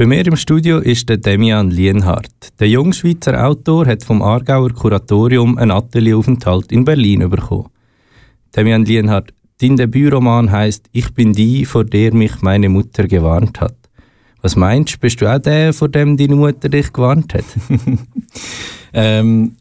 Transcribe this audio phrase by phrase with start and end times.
[0.00, 2.58] Bei mir im Studio ist der Demian Lienhardt.
[2.58, 7.68] Der junge Schweizer Autor hat vom Aargauer Kuratorium einen Atelieraufenthalt in Berlin bekommen.
[8.56, 13.76] Demian Lienhardt, dein Debütroman heißt Ich bin die, vor der mich meine Mutter gewarnt hat.
[14.40, 17.44] Was meinst du, bist du auch der, vor dem deine Mutter dich gewarnt hat?
[18.94, 19.54] ähm,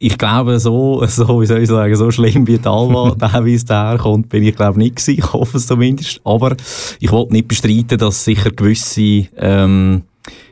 [0.00, 4.44] ich glaube, so, so, wie soll ich sagen, so schlimm wie Alma teilweise daherkommt, bin
[4.44, 5.18] ich glaube nicht gewesen.
[5.18, 6.20] Ich hoffe es zumindest.
[6.24, 6.56] Aber
[7.00, 10.02] ich wollte nicht bestreiten, dass sicher gewisse, ähm,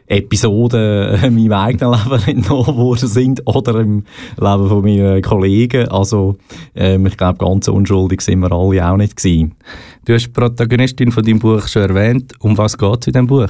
[0.09, 4.05] Episoden in meinem eigenen Leben entnommen worden sind oder im
[4.37, 5.89] Leben von meinen Kollegen.
[5.89, 6.37] Also,
[6.75, 9.57] ähm, ich glaube, ganz unschuldig sind wir alle auch nicht gewesen.
[10.05, 12.35] Du hast die Protagonistin von deinem Buch schon erwähnt.
[12.39, 13.49] Um was geht es in diesem Buch?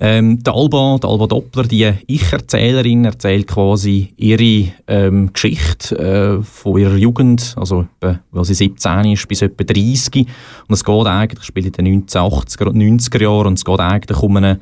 [0.00, 6.80] Ähm, die Alba, die Alba Doppler, die Ich-Erzählerin, erzählt quasi ihre ähm, Geschichte äh, von
[6.80, 10.26] ihrer Jugend, also etwa, als sie 17 ist, bis etwa 30.
[10.68, 14.22] Und es geht eigentlich, spielt in den 1980er und 90er Jahren, und es geht eigentlich
[14.22, 14.60] um eine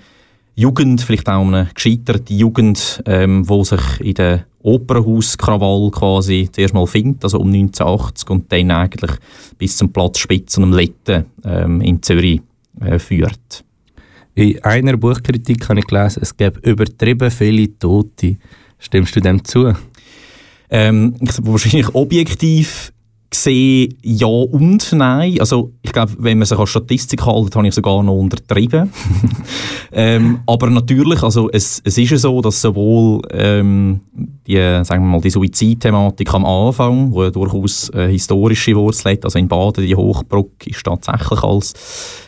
[0.56, 6.74] Jugend, vielleicht auch um eine gescheiterte Jugend, ähm, wo sich in der Opernhauskrawall quasi zuerst
[6.74, 9.10] mal findet, also um 1980 und dann eigentlich
[9.58, 12.40] bis zum Platz Spitz und am Letten ähm, in Zürich
[12.80, 13.64] äh, führt.
[14.34, 18.36] In einer Buchkritik habe ich gelesen, es gäbe übertrieben viele Tote.
[18.78, 19.72] Stimmst du dem zu?
[20.70, 22.92] Ähm, wahrscheinlich objektiv
[23.30, 25.38] gesehen ja und nein.
[25.40, 28.90] Also ich glaube, wenn man sich an Statistik hält, habe ich sogar noch untertrieben.
[29.92, 34.00] ähm, aber natürlich, also es, es ist ja so, dass sowohl ähm,
[34.46, 39.24] die, sagen wir mal, die Suizidthematik am Anfang, wo ja durchaus äh, historische Wurzeln hat,
[39.24, 41.72] also in Baden die Hochbrücke ist tatsächlich als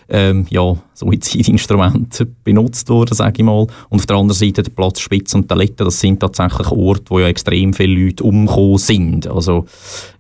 [0.08, 3.66] ähm, ja, Suizidinstrumente benutzt worden, sage ich mal.
[3.88, 7.04] Und auf der anderen Seite der Platz Spitz und der Letten, das sind tatsächlich Orte,
[7.08, 9.26] wo ja extrem viele Leute umgekommen sind.
[9.26, 9.66] Also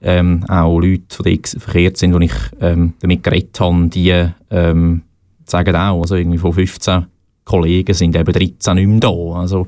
[0.02, 5.02] ähm, auch Leute, die verkehrt sind, die ich ähm, damit geredet habe, die ähm,
[5.44, 7.06] sagen auch, also irgendwie von 15
[7.44, 9.40] Kollegen sind eben 13 nicht mehr da.
[9.40, 9.66] Also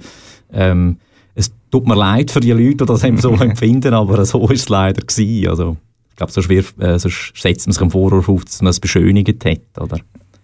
[0.53, 0.99] ähm,
[1.37, 4.69] es tut mir leid für die Leute, die das so empfinden, aber so ist es
[4.69, 5.49] leider gewesen.
[5.49, 5.77] Also
[6.19, 9.83] glaube, sonst, äh, sonst setzt man sich einen Vorwurf auf, dass man es beschönigt hat.
[9.83, 9.99] Oder?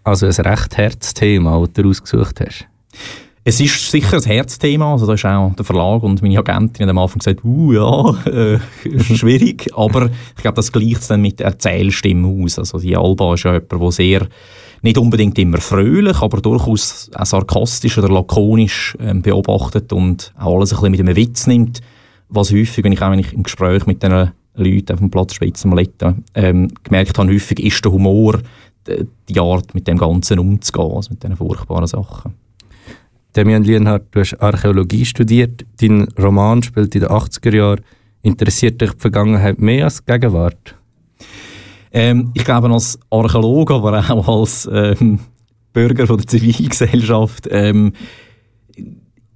[0.04, 2.66] Also ein recht Herzthema, das du ausgesucht hast.
[3.46, 6.98] Es ist sicher ein Herzthema, also da ist auch der Verlag und meine Agentin am
[6.98, 8.58] Anfang gesagt, uh, ja, äh,
[9.00, 12.58] schwierig, aber ich glaube, das gleicht es dann mit der Erzählstimme aus.
[12.58, 14.28] Also die Alba ist ja jemand, der sehr,
[14.80, 20.72] nicht unbedingt immer fröhlich, aber durchaus auch sarkastisch oder lakonisch ähm, beobachtet und auch alles
[20.72, 21.80] ein bisschen mit einem Witz nimmt,
[22.28, 25.34] was häufig, wenn ich auch wenn ich im Gespräch mit diesen Leute auf dem Platz
[25.34, 28.40] Spitz am Letten ähm, gemerkt habe, häufig ist der Humor
[28.86, 32.34] die Art, mit dem Ganzen umzugehen, also mit diesen furchtbaren Sachen.
[33.36, 37.80] Demian Lienhardt, du hast Archäologie studiert, dein Roman spielt in den 80er Jahren.
[38.22, 40.76] Interessiert dich die Vergangenheit mehr als die Gegenwart?
[41.92, 45.18] Ähm, ich glaube, als Archäologe, aber auch als ähm,
[45.72, 47.92] Bürger von der Zivilgesellschaft, ähm,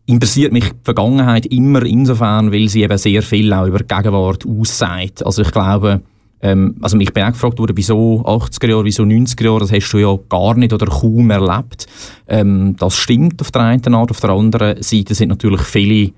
[0.06, 4.46] interessiert mich die Vergangenheit immer insofern, weil sie eben sehr viel auch über die Gegenwart
[4.46, 5.24] aussagt.
[5.24, 6.02] Also ich glaube,
[6.40, 9.90] ähm, also mich bin auch gefragt worden, wieso 80er Jahre, wieso 90er Jahre, das hast
[9.90, 11.86] du ja gar nicht oder kaum erlebt.
[12.28, 16.12] Ähm, das stimmt auf der einen Art, auf der anderen Seite sind natürlich viele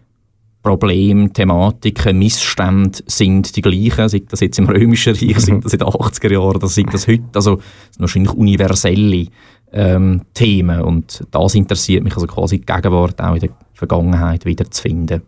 [0.62, 5.78] Probleme, Thematiken, Missstände sind die gleichen, sei das jetzt im Römischen Reich, sei das in
[5.78, 9.26] den 80er Jahren, sei das heute, also das sind wahrscheinlich universelle
[9.72, 14.70] ähm, Themen und das interessiert mich, also quasi die Gegenwart auch in der Vergangenheit wieder
[14.70, 15.22] zu finden.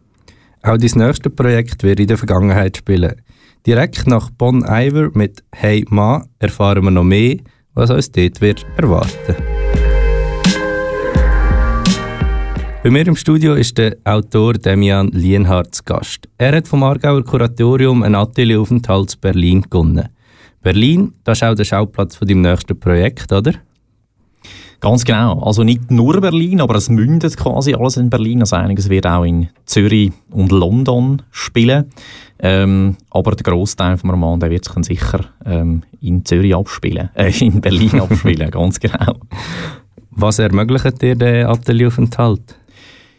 [0.62, 3.14] Auch dein nächste Projekt wird in der Vergangenheit spielen.
[3.64, 7.36] Direkt nach Bon Iver mit Hey Ma erfahren wir noch mehr,
[7.74, 9.36] was uns dort wird erwarten.
[12.82, 16.28] Bei mir im Studio ist der Autor Demian Lienhardt zu Gast.
[16.38, 20.08] Er hat vom Aargauer Kuratorium einen Atelieraufenthalt in Berlin gewonnen.
[20.60, 23.52] Berlin, das ist auch der Schauplatz von deinem nächsten Projekt, oder?
[24.82, 25.38] Ganz genau.
[25.38, 28.40] Also nicht nur Berlin, aber es mündet quasi alles in Berlin.
[28.40, 31.84] Also einiges wird auch in Zürich und London spielen.
[32.40, 37.10] Ähm, aber der Großteil vom Roman, der wird sich dann sicher ähm, in Zürich abspielen,
[37.14, 39.14] äh, in Berlin abspielen, ganz genau.
[40.10, 42.56] Was ermöglicht dir der Atelieraufenthalt?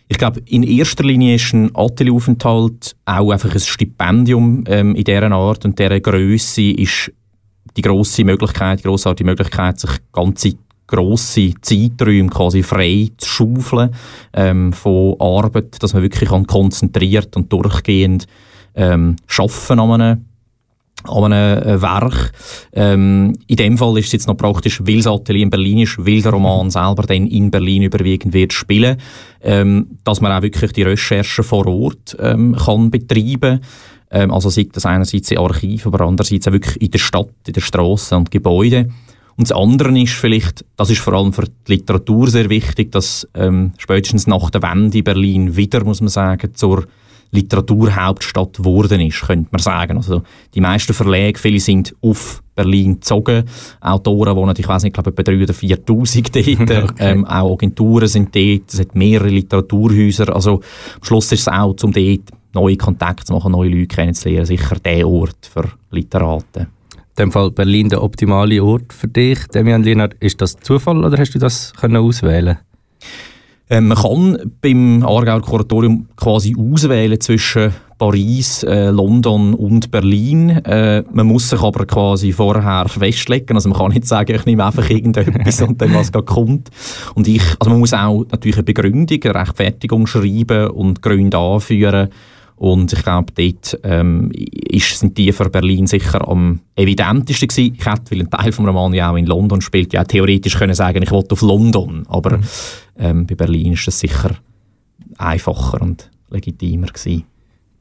[0.09, 5.31] Ich glaube, in erster Linie ist ein Atelieraufenthalt auch einfach ein Stipendium ähm, in dieser
[5.31, 7.09] Art und dieser Größe ist
[7.77, 10.57] die grosse Möglichkeit, die grossartige Möglichkeit, sich ganze
[10.95, 13.89] grosse Zeiträume quasi frei zu schaufeln
[14.33, 18.27] ähm, von Arbeit, dass man wirklich an konzentriert und durchgehend
[18.75, 20.25] ähm, schaffen an einem
[21.05, 22.31] an einem äh, Werk.
[22.71, 25.97] Ähm, in dem Fall ist es jetzt noch praktisch, weil das Atelier in Berlin ist,
[25.97, 28.97] weil der Roman selber dann in Berlin überwiegend wird spielen,
[29.41, 33.59] ähm, dass man auch wirklich die Recherche vor Ort ähm, kann betreiben
[34.11, 37.53] ähm, Also sieht das einerseits im Archiv, aber andererseits auch wirklich in der Stadt, in
[37.53, 38.89] der Straße und Gebäude.
[39.35, 43.27] Und das andere ist vielleicht, das ist vor allem für die Literatur sehr wichtig, dass
[43.33, 46.85] ähm, spätestens nach der Wende Berlin wieder, muss man sagen, zur
[47.33, 49.97] Literaturhauptstadt geworden ist, könnte man sagen.
[49.97, 50.21] Also
[50.53, 53.45] die meisten Verlage, viele sind auf Berlin gezogen.
[53.81, 56.91] Autoren wohnen, ich weiß nicht, glaube etwa 3.000 oder 4.000 dort.
[56.91, 57.11] okay.
[57.11, 58.71] ähm, auch Agenturen sind dort.
[58.71, 60.33] Es hat mehrere Literaturhäuser.
[60.33, 62.21] Also am Schluss ist es auch, um dort
[62.53, 66.67] neue Kontakte zu machen, neue Leute kennenzulernen, sicher der Ort für Literaten.
[67.15, 70.15] In dem Fall Berlin der optimale Ort für dich, Demian Lienert.
[70.19, 72.57] Ist das Zufall oder hast du das können auswählen
[73.69, 80.49] ähm, man kann beim Aargauer Kuratorium quasi auswählen zwischen Paris, äh, London und Berlin.
[80.49, 83.55] Äh, man muss sich aber quasi vorher festlegen.
[83.55, 86.69] Also man kann nicht sagen, ich nehme einfach irgendetwas und dann was kommt.
[87.15, 92.09] Und ich, also man muss auch natürlich eine Begründung, eine Rechtfertigung schreiben und Gründe anführen.
[92.55, 97.75] Und ich glaube, dort ähm, ist, sind die für Berlin sicher am evidentesten gewesen.
[97.77, 100.73] Ich hätte, weil ein Teil vom Roman ja auch in London spielt, ja theoretisch können
[100.73, 102.05] sagen, ich wollte auf London.
[102.07, 102.43] Aber mhm.
[102.97, 104.31] ähm, bei Berlin ist das sicher
[105.17, 107.23] einfacher und legitimer gewesen.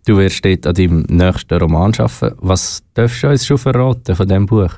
[0.05, 2.37] Du wirst dort an deinem nächsten Roman arbeiten.
[2.41, 4.73] Was darfst du uns schon verraten von diesem Buch?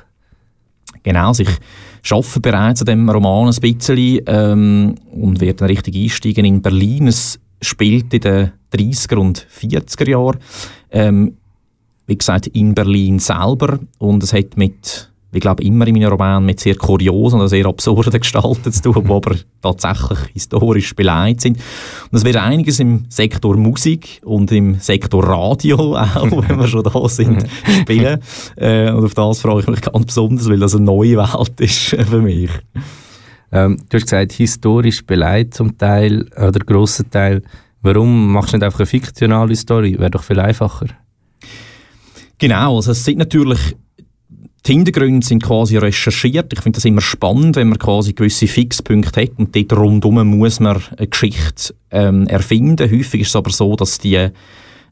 [1.01, 5.95] Genau, also ich arbeite bereits an diesem Roman ein bisschen ähm, und werde dann richtig
[5.95, 7.07] einsteigen in Berlin.
[7.07, 10.39] Es spielt in den 30er und 40er Jahren.
[10.91, 11.37] Ähm,
[12.07, 13.79] wie gesagt, in Berlin selber.
[13.97, 17.65] Und es hat mit, ich glaube, immer in meinen Romanen mit sehr kuriosen oder sehr
[17.65, 21.57] absurden Gestalten zu tun, die aber tatsächlich historisch beleidigt sind.
[22.11, 26.83] Und es wird einiges im Sektor Musik und im Sektor Radio auch, wenn wir schon
[26.83, 27.47] da sind,
[27.81, 28.19] spielen.
[28.55, 31.95] Äh, und auf das freue ich mich ganz besonders, weil das eine neue Welt ist
[31.95, 32.51] für mich.
[33.55, 37.41] Ähm, du hast gesagt, historisch beleidigt zum Teil, oder grossen Teil.
[37.81, 39.97] Warum machst du nicht einfach eine fiktionale Story?
[39.97, 40.87] Wäre doch viel einfacher.
[42.37, 43.75] Genau, also es sind natürlich
[44.65, 46.51] die Hintergründe sind quasi recherchiert.
[46.51, 50.59] Ich finde das immer spannend, wenn man quasi gewisse Fixpunkte hat und dort rundherum muss
[50.59, 52.91] man eine Geschichte ähm, erfinden.
[52.91, 54.29] Häufig ist es aber so, dass die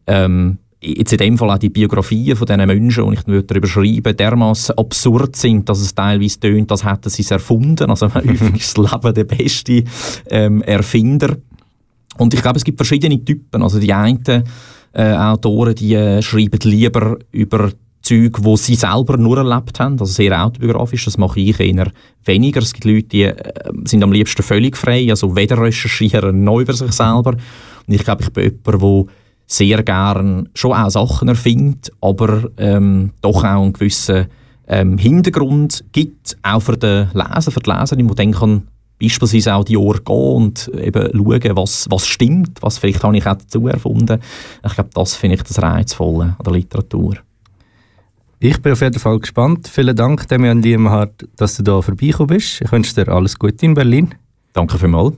[0.05, 4.15] ähm, jetzt in dem Fall auch die Biografien von diesen Menschen, die ich darüber schreiben
[4.15, 7.89] dermaßen absurd sind, dass es teilweise tönt, als hätten sie es erfunden.
[7.89, 9.83] Also häufig ist das Leben der beste
[10.29, 11.37] ähm, Erfinder.
[12.17, 13.63] Und ich glaube, es gibt verschiedene Typen.
[13.63, 14.43] Also die einen
[14.93, 17.71] äh, Autoren, die äh, schreiben lieber über
[18.03, 21.89] Zeug, wo sie selber nur erlebt haben, also sehr autobiografisch, das mache ich eher
[22.25, 22.61] weniger.
[22.61, 23.53] Es gibt Leute, die äh,
[23.85, 27.31] sind am liebsten völlig frei, also weder recherchieren noch über sich selber.
[27.87, 29.05] Und ich glaube, ich bin jemand, der
[29.45, 34.27] sehr gern schon auch Sachen erfindet, aber ähm, doch auch einen gewissen
[34.67, 38.67] ähm, Hintergrund gibt, auch für den Leser, für die Leserin, die dann kann
[38.99, 43.27] beispielsweise auch die Ohr gehen und eben schauen, was, was stimmt, was vielleicht habe ich
[43.27, 44.19] auch dazu erfunden.
[44.65, 47.15] Ich glaube, das finde ich das Reizvolle an der Literatur.
[48.39, 49.69] Ich bin auf jeden Fall gespannt.
[49.69, 52.61] Vielen Dank, Demian Liemhardt, dass du da vorbeigekommen bist.
[52.61, 54.15] Ich wünsche dir alles Gute in Berlin.
[54.53, 55.15] Danke vielmals.